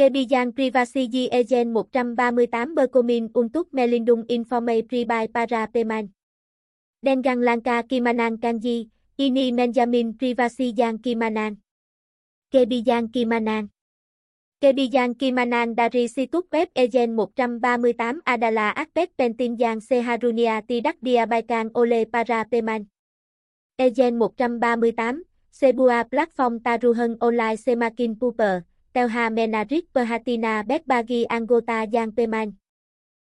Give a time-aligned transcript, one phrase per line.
[0.00, 6.16] Kebijan Privacy Egen 138 Berkomin untuk melindung informasi pribadi para Peman.
[7.04, 8.88] Dengang Lanka Kimanan Kanji,
[9.20, 11.60] ini Benjamin Privacy Yang Kimanan.
[12.48, 13.76] Kebijan Kimanan
[14.64, 22.08] Kebijan Kimanan dari situs web egen 138 adalah akpet penting yang seharusnya tidak diabaikan oleh
[22.08, 22.88] para Peman.
[23.76, 32.58] Egen 138, sebuah platform taruhan online semakin populer, Telha menarit Perhatina bagi angota Yang Peman.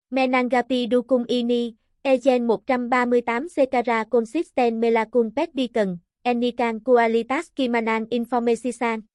[0.09, 9.13] menangapi dukung ini, Egen 138 sekara Consistent Melakun Beacon, Enikan Kualitas Kimanan Informasisan.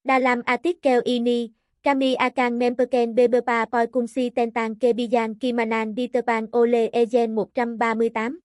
[0.00, 1.52] Dalam artikel ini,
[1.84, 8.40] kami akan memperken beberapa poin kunci tentang kebijakan Kimanan di tepan oleh Egen 138.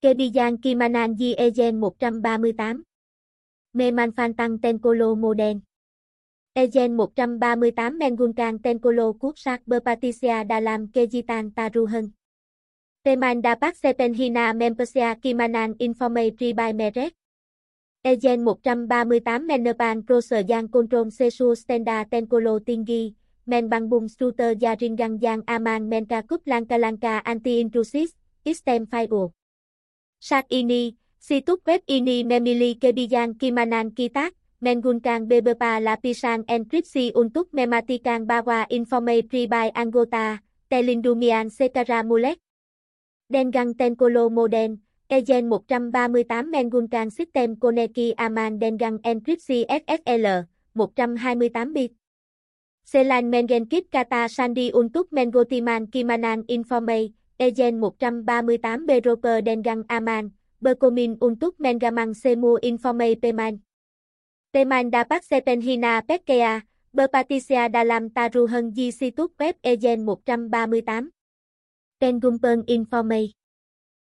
[0.00, 2.88] Kebijakan Kimanan di Egen 138.
[3.76, 5.68] Memanfaatkan Tenkolo Modern
[6.52, 12.12] Ejen 138 Mengulkan Tenkolo Kursak Berpatisia dalam kejitan taruhan.
[13.00, 17.16] Teman dapat sepenhina mempersia kimanan Informe Tribai Meret.
[18.04, 23.16] Ejen 138 Menepan Proser yang kontrol sesu standar Tenkolo tinggi,
[23.48, 28.12] men Bangbung Struter jaringan yang aman mencakup langkah-langkah anti-intrusis,
[28.44, 29.32] Istem firewall.
[30.20, 38.30] Sak ini, situs web ini Memili kebijakan kimanan kitak, menggunakan beberapa lapisan enkripsi untuk mematikan
[38.30, 42.38] bahwa Informe Pribai anggota, Telindumian Sekara Mulek.
[43.26, 50.46] Dengan Tenkolo Moden, Agent 138 menggunakan sistem Koneki Aman dengan enkripsi SSL,
[50.78, 51.98] 128 bit.
[52.86, 61.58] Selain mengenkip kata sandi untuk Mengotiman kimanan Informe, Agent 138 beroper dengan aman, berkomin untuk
[61.58, 63.58] menggaman semu Informe pemain.
[64.52, 71.08] Temanda Paxepenhina sepenhina Berpatisia dalam taruhan di situs web Egen 138.
[71.96, 73.32] Pengumpulan Informe.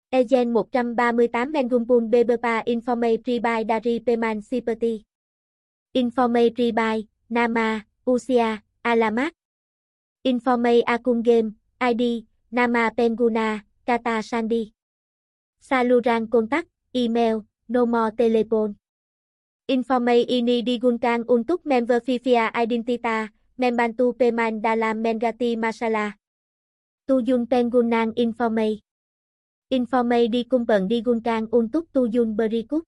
[0.10, 0.98] Egen 138
[1.46, 5.06] mengumpulan Beberpa Informe pribadi dari Peman seperti
[5.94, 9.38] Informe pribadi, nama, usia, alamat.
[10.26, 14.74] Informe akun game, ID, nama pengguna, kata sandi.
[15.62, 16.66] Saluran kontak,
[16.98, 18.81] email, nomor telepon.
[19.72, 26.20] Informe ini diguncang untuk memverifikasi identita membantu pemain dalam mengerti masalah.
[27.08, 28.84] Tujuan penggunaan informasi
[29.72, 32.84] Informasi dikumpulkan diguncang untuk tujuan berikut.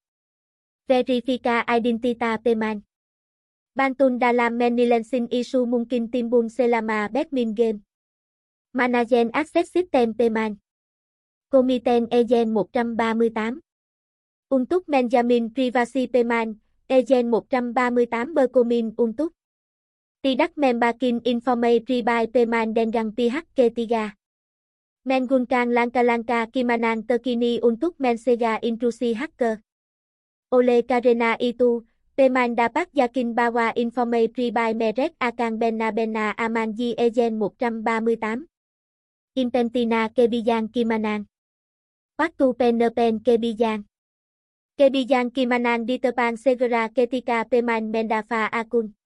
[0.92, 2.84] Verifikasi identita pemain.
[3.80, 7.88] Bantun dalam menilai isu mungkin timbul selama badmin game.
[8.76, 10.60] Manajen Access System pemain.
[11.48, 13.64] Komiten Agent 138
[14.52, 16.60] Untuk menjamin privasi pemain,
[16.92, 19.32] Ejen 138 Berkomin untuk
[20.20, 24.20] Tidak membakin informasi pribadi teman dengan phk tiga,
[25.08, 29.64] Menggunakan langkah-langkah kimanan terkini untuk mencegah intrusi hacker.
[30.52, 31.88] Oleh karena itu,
[32.20, 38.44] teman dapat yakin bahwa informasi pribadi mereka akan benar-benar aman di Ejen 138.
[39.40, 41.32] intentina kebijakan kimanan.
[42.20, 43.88] Waktu pendepen kebijan.
[44.74, 46.02] Kebijakan Kimanan di
[46.34, 48.98] segera ketika Peman mendafa akun.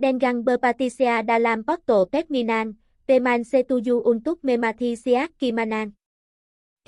[0.00, 5.92] Dengang Berpatisia dalam Porto Pekminan, Peman setuju untuk memati siak Kimanan.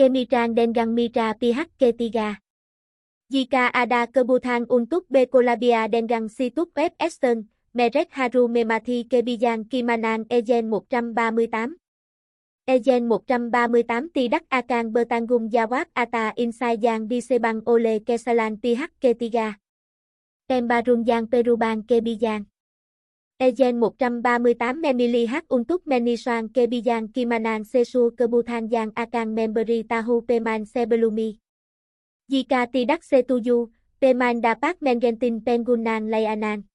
[0.01, 2.41] Kemitran Dengang mitra PH ketiga.
[3.29, 10.73] Jika ada kebutuhan untuk Bekolabia Dengang Situp web Eston, merek haru memati kebijakan Kimanan Ejen
[10.73, 11.80] 138.
[12.71, 19.59] Egen 138 tidak akan bertanggung jawab Ata insight Giang disebang Ole kesalahan pihak ketiga.
[20.47, 22.47] Tembarun yang perubahan kebijakan.
[23.43, 31.43] Egen 138 memilih untuk menyesuaikan Giang kimanan sesu kebutuhan Giang akan memberi tahu pemain sebelumnya.
[32.31, 36.71] Jika tidak setuju, pemain dapat Mengentin Pengunan layanan.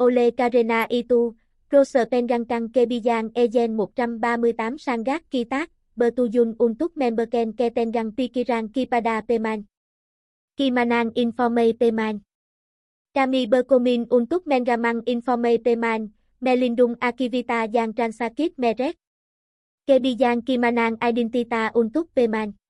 [0.00, 1.36] Ole karena itu,
[1.72, 9.64] Roser Pengangkang Kebijan Ejen 138 Sangat Kitak, Bertuyun untuk Memberken ketengang pikiran Kipada peman.
[10.52, 12.28] Kimanan informe peman.
[13.16, 16.12] Kami berkomin untuk Mengamang Informe peman,
[16.44, 19.00] melindung akivita yang Transakit Meret.
[19.88, 22.60] Kebijan Kimanan Identita untuk peman.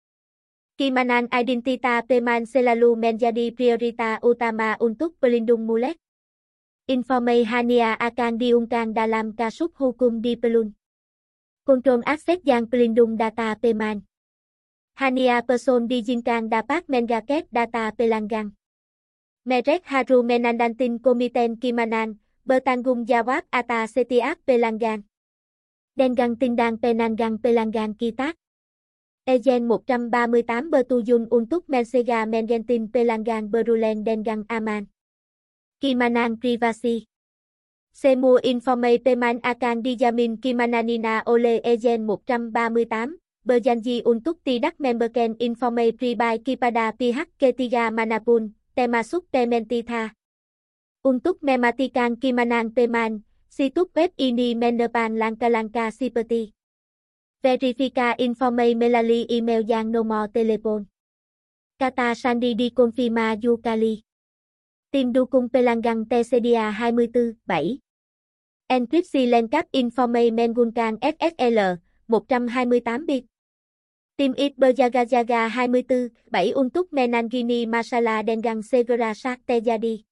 [0.78, 6.01] Kimanan identita peman selalu menjadi priorita utama untuk pelindung mulek.
[6.90, 10.74] Informe Hania akan diungkan dalam kasus hukum di pelun.
[11.62, 14.02] Kontrol akses yang pelindung data peman.
[14.98, 18.58] Hania person dijinkan dapat Mengaket data pelanggang.
[19.46, 25.06] Merek haru Menandantin komiten kimanan, Bertanggung Jawab Ata Setiak Pelangan.
[25.94, 28.34] Dengang Tindang Penangang pelanggang Kitak.
[29.22, 34.91] Ejen 138 Bertujun untuk Mensega Mengentin pelanggang Berulen Dengang Aman.
[35.82, 37.10] Kimanang Privasi.
[37.90, 46.38] Semu Informe Peman Akan Dijamin Kimananina Ole Ejen 138, Berjanji untuk tidak memberken Informe Pribai
[46.38, 50.14] Kipada ph Ketiga Manapun, Temasuk Pementita.
[51.02, 56.54] Untuk mematikan Kimanang Peman, situs web ini menepan langkah-langkah seperti
[57.42, 60.86] Verifika Informe Melali email yang nomor telepon.
[61.74, 64.11] Kata Sandi di confirma Yukali.
[64.92, 67.80] Tìm dukung pelanggan Tersedia 24, 7.
[68.68, 71.80] Encrypsi Lencap Informe Mengunkan SSL,
[72.12, 73.24] 128 bit.
[74.20, 80.04] Team It Berjaga-jaga 24, 7 Untuk Menangini Masala Dengan Segera Sak Tejadi.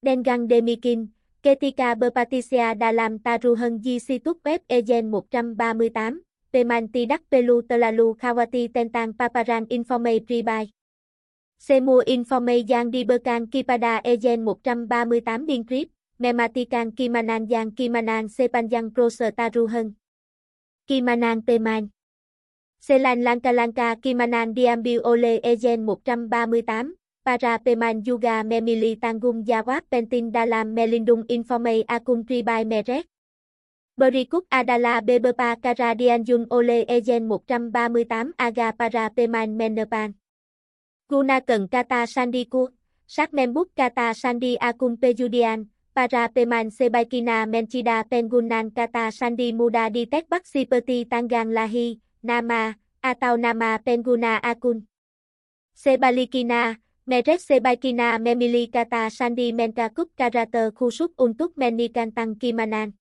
[0.00, 1.12] Dengan Demikin,
[1.44, 9.12] Ketika Berpatisia Dalam Taruhan Di Situs Web Egen 138, Peman Tidak Pelu Telalu Khawati Tentang
[9.12, 10.72] Paparan Informe Pribai.
[11.60, 19.92] Semu Informe Yang Diberkan Kipada Ejen 138 Dinkrit, Mematikan Kimanan Yang Kimanan Sepanjang Taruhan.
[20.88, 21.92] Kimanan teman.
[22.80, 26.96] Selan Lanka Lanka Kimanan Diambil Ole Ejen 138,
[27.28, 33.04] Para Peman Yuga Memili Tanggung Jawab Pentin Dalam Melindung Informe Akum Tribai Meret.
[34.00, 40.19] Berikut adalah beberapa Karadian Jun Ole Ejen 138 Aga Para Peman Menepan
[41.10, 42.70] guna cần kata sandiku,
[43.10, 50.06] sát membuk kata sandi akun peyudian para peman sebaikina mencida pengunan kata sandi muda di
[50.06, 54.86] Bắc seperti Tangan lahi, nama, atau nama pengguna akun.
[55.74, 56.78] Sebalikina,
[57.10, 62.94] Meret sebaikina memilih kata sandi mencakup karater khusuk untuk menikantang kimanan.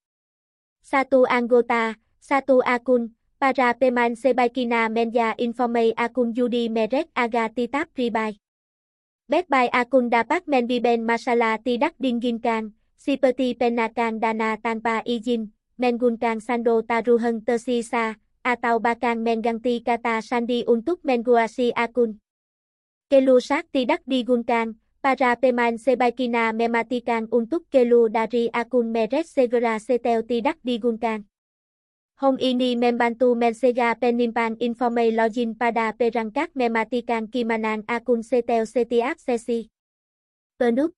[0.81, 8.35] Satu anggota, satu akun, Para Peman Sebaikina Menya Informe Akun Yudi Merek Aga Titap Ribai.
[9.31, 17.39] Betbai Akun Dapat Menbiben Masala Tidak Dinginkan, Siperti Penakan Dana Tanpa Izin, Mengunkan Sando Taruhan
[17.39, 22.19] Tersisa, atau bahkan menganti kata sandi untuk menguasai akun.
[23.07, 30.59] Kelusak tidak digunakan, para peman Sebaikina mematikan untuk kelu dari akun Meret segera setel tidak
[30.59, 31.23] digunakan.
[32.19, 39.71] Hong ini membantu Mensega penimpan informe login pada perangkat mematikan kimanan akun setel setiap sesi.
[40.59, 40.91] Penuh.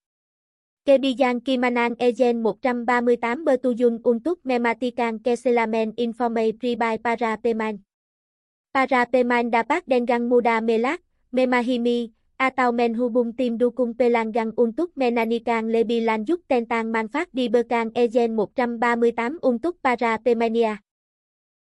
[0.81, 7.85] Kebijakan Kimanan Ejen 138 bertujuan untuk mematikan kesalahan informe pribadi para peman.
[8.73, 16.01] Para peman dapat dengan mudah melak, memahimi atau menhubung tim dukung pelanggan untuk menanikan lebih
[16.01, 20.81] lanjut tentang manfaat di bekan Ejen 138 untuk para pemania.